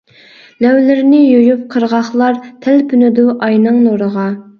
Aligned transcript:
لەۋلىرىنى 0.65 1.19
يۇيۇپ 1.23 1.67
قىرغاقلار، 1.75 2.39
تەلپۈنىدۇ 2.65 3.27
ئاينىڭ 3.49 3.79
نۇرىغا. 3.85 4.25